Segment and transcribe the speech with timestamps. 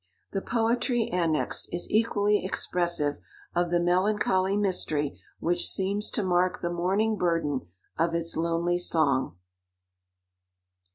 [0.31, 3.19] The poetry annexed, is equally expressive
[3.53, 7.67] of the melancholy mystery which seems to mark the mourning burden
[7.99, 9.37] of its lonely song.